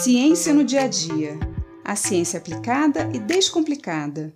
[0.00, 1.40] Ciência no dia a dia.
[1.84, 4.32] A ciência aplicada e descomplicada.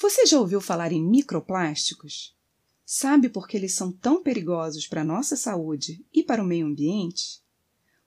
[0.00, 2.34] Você já ouviu falar em microplásticos?
[2.86, 6.68] Sabe por que eles são tão perigosos para a nossa saúde e para o meio
[6.68, 7.42] ambiente?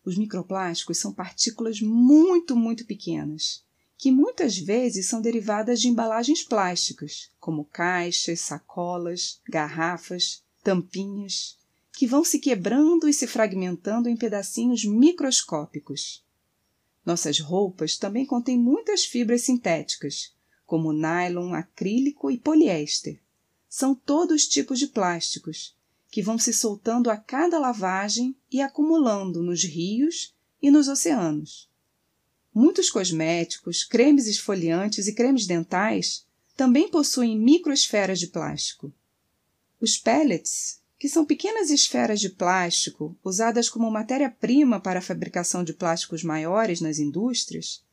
[0.04, 3.64] Os microplásticos são partículas muito, muito pequenas,
[3.96, 11.58] que muitas vezes são derivadas de embalagens plásticas, como caixas, sacolas, garrafas, tampinhas,
[11.98, 16.24] que vão se quebrando e se fragmentando em pedacinhos microscópicos.
[17.04, 20.32] Nossas roupas também contêm muitas fibras sintéticas,
[20.64, 23.20] como nylon, acrílico e poliéster.
[23.68, 25.76] São todos tipos de plásticos,
[26.12, 31.68] que vão se soltando a cada lavagem e acumulando nos rios e nos oceanos.
[32.54, 38.94] Muitos cosméticos, cremes esfoliantes e cremes dentais também possuem microesferas de plástico.
[39.82, 45.74] Os pellets, que são pequenas esferas de plástico usadas como matéria-prima para a fabricação de
[45.74, 47.84] plásticos maiores nas indústrias,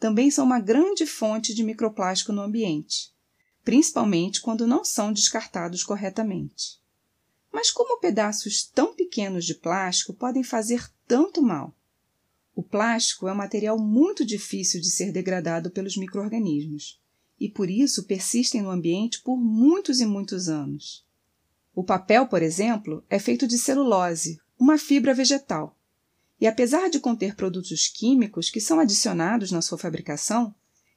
[0.00, 3.12] também são uma grande fonte de microplástico no ambiente,
[3.62, 6.80] principalmente quando não são descartados corretamente.
[7.52, 11.74] Mas como pedaços tão pequenos de plástico podem fazer tanto mal?
[12.54, 17.00] O plástico é um material muito difícil de ser degradado pelos microorganismos
[17.38, 21.03] e por isso persistem no ambiente por muitos e muitos anos.
[21.74, 25.76] O papel, por exemplo, é feito de celulose, uma fibra vegetal.
[26.40, 30.54] E apesar de conter produtos químicos que são adicionados na sua fabricação,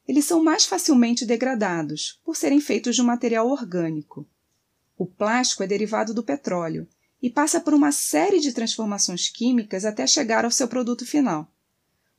[0.08, 4.28] eles são mais facilmente degradados por serem feitos de um material orgânico.
[4.98, 6.88] O plástico é derivado do petróleo
[7.22, 11.52] e passa por uma série de transformações químicas até chegar ao seu produto final.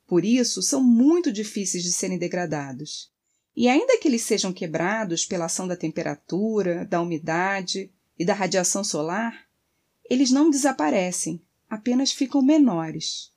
[0.07, 3.11] Por isso, são muito difíceis de serem degradados.
[3.55, 8.83] E ainda que eles sejam quebrados pela ação da temperatura, da umidade e da radiação
[8.83, 9.49] solar,
[10.09, 13.33] eles não desaparecem, apenas ficam menores.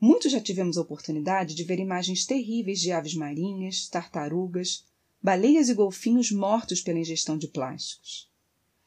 [0.00, 4.84] Muitos já tivemos a oportunidade de ver imagens terríveis de aves marinhas, tartarugas,
[5.22, 8.30] baleias e golfinhos mortos pela ingestão de plásticos.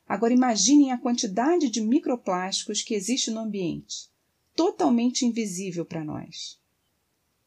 [0.08, 4.10] Agora imaginem a quantidade de microplásticos que existe no ambiente,
[4.56, 6.60] totalmente invisível para nós.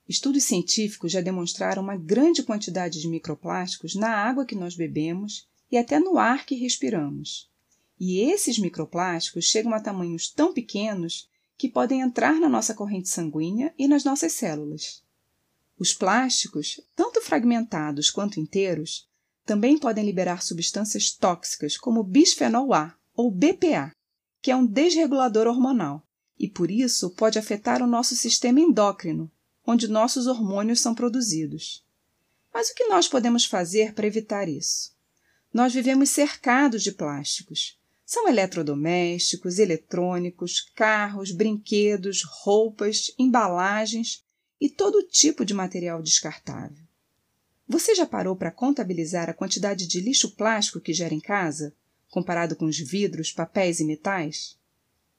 [0.09, 5.78] Estudos científicos já demonstraram uma grande quantidade de microplásticos na água que nós bebemos e
[5.78, 7.50] até no ar que respiramos.
[8.00, 11.28] E esses microplásticos chegam a tamanhos tão pequenos
[11.59, 15.05] que podem entrar na nossa corrente sanguínea e nas nossas células.
[15.78, 19.06] Os plásticos, tanto fragmentados quanto inteiros,
[19.44, 23.94] também podem liberar substâncias tóxicas como bisfenol A ou BPA,
[24.41, 26.03] que é um desregulador hormonal
[26.39, 29.31] e por isso pode afetar o nosso sistema endócrino,
[29.66, 31.84] onde nossos hormônios são produzidos.
[32.53, 34.93] Mas o que nós podemos fazer para evitar isso?
[35.53, 37.78] Nós vivemos cercados de plásticos.
[38.12, 44.25] São eletrodomésticos, eletrônicos, carros, brinquedos, roupas, embalagens
[44.60, 46.82] e todo tipo de material descartável.
[47.69, 51.72] Você já parou para contabilizar a quantidade de lixo plástico que gera em casa,
[52.09, 54.59] comparado com os vidros, papéis e metais?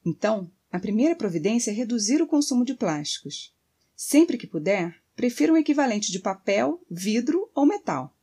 [0.05, 3.55] Então, a primeira providência é reduzir o consumo de plásticos.
[3.95, 8.13] Sempre que puder, prefira um equivalente de papel, vidro ou metal.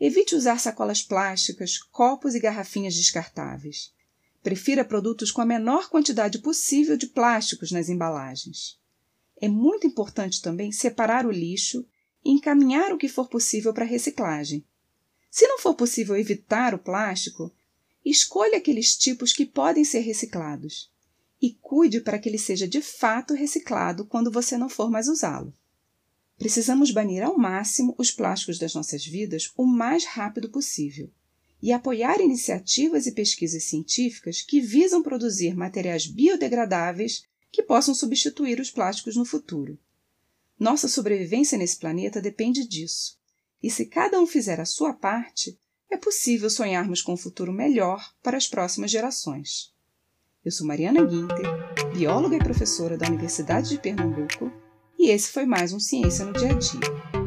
[0.00, 3.94] Evite usar sacolas plásticas, copos e garrafinhas descartáveis.
[4.46, 8.78] Prefira produtos com a menor quantidade possível de plásticos nas embalagens.
[9.40, 11.84] É muito importante também separar o lixo
[12.24, 14.64] e encaminhar o que for possível para a reciclagem.
[15.32, 17.52] Se não for possível evitar o plástico,
[18.04, 20.92] escolha aqueles tipos que podem ser reciclados
[21.42, 25.52] e cuide para que ele seja de fato reciclado quando você não for mais usá-lo.
[26.38, 31.10] Precisamos banir ao máximo os plásticos das nossas vidas o mais rápido possível
[31.62, 38.70] e apoiar iniciativas e pesquisas científicas que visam produzir materiais biodegradáveis que possam substituir os
[38.70, 39.78] plásticos no futuro.
[40.58, 43.18] Nossa sobrevivência nesse planeta depende disso.
[43.62, 45.58] E se cada um fizer a sua parte,
[45.90, 49.72] é possível sonharmos com um futuro melhor para as próximas gerações.
[50.44, 51.46] Eu sou Mariana Guinter,
[51.92, 54.52] bióloga e professora da Universidade de Pernambuco,
[54.98, 57.25] e esse foi mais um Ciência no Dia a Dia.